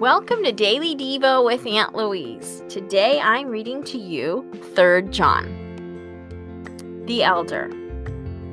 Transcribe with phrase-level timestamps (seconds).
[0.00, 2.62] Welcome to Daily Devo with Aunt Louise.
[2.68, 5.46] Today I'm reading to you 3 John.
[7.06, 7.70] The Elder.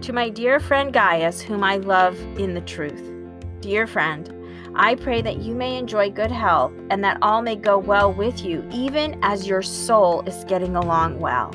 [0.03, 3.11] To my dear friend Gaius, whom I love in the truth.
[3.59, 4.33] Dear friend,
[4.73, 8.45] I pray that you may enjoy good health and that all may go well with
[8.45, 11.53] you, even as your soul is getting along well.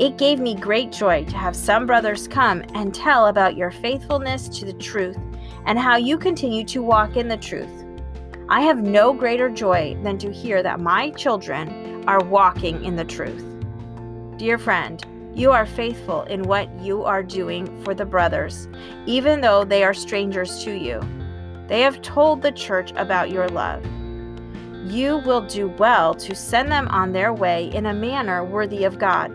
[0.00, 4.48] It gave me great joy to have some brothers come and tell about your faithfulness
[4.48, 5.16] to the truth
[5.64, 7.85] and how you continue to walk in the truth.
[8.48, 13.04] I have no greater joy than to hear that my children are walking in the
[13.04, 13.44] truth.
[14.36, 15.04] Dear friend,
[15.34, 18.68] you are faithful in what you are doing for the brothers,
[19.04, 21.00] even though they are strangers to you.
[21.66, 23.84] They have told the church about your love.
[24.86, 29.00] You will do well to send them on their way in a manner worthy of
[29.00, 29.32] God.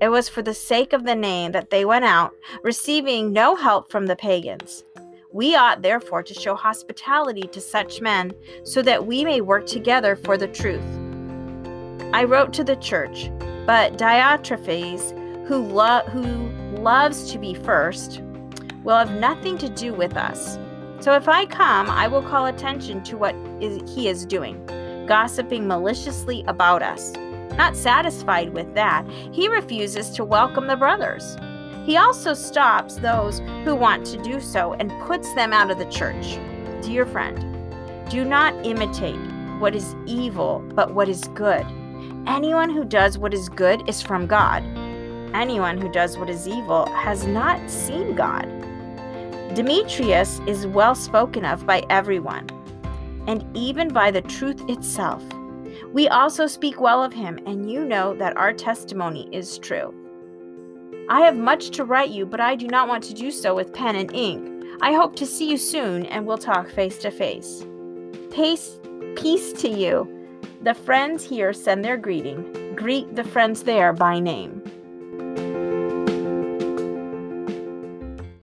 [0.00, 3.90] It was for the sake of the name that they went out, receiving no help
[3.90, 4.84] from the pagans.
[5.32, 8.32] We ought therefore to show hospitality to such men,
[8.64, 10.82] so that we may work together for the truth.
[12.12, 13.30] I wrote to the church,
[13.64, 18.22] but Diotrephes, who, lo- who loves to be first,
[18.82, 20.58] will have nothing to do with us.
[20.98, 24.66] So if I come, I will call attention to what is, he is doing,
[25.06, 27.12] gossiping maliciously about us.
[27.56, 31.36] Not satisfied with that, he refuses to welcome the brothers.
[31.84, 35.90] He also stops those who want to do so and puts them out of the
[35.90, 36.38] church.
[36.82, 37.38] Dear friend,
[38.10, 39.18] do not imitate
[39.60, 41.66] what is evil, but what is good.
[42.26, 44.62] Anyone who does what is good is from God.
[45.34, 48.46] Anyone who does what is evil has not seen God.
[49.54, 52.48] Demetrius is well spoken of by everyone,
[53.26, 55.22] and even by the truth itself.
[55.92, 59.94] We also speak well of him, and you know that our testimony is true.
[61.10, 63.74] I have much to write you, but I do not want to do so with
[63.74, 64.64] pen and ink.
[64.80, 67.66] I hope to see you soon, and we'll talk face to face.
[68.30, 68.78] Peace,
[69.16, 70.08] peace to you.
[70.62, 72.76] The friends here send their greeting.
[72.76, 74.59] Greet the friends there by name.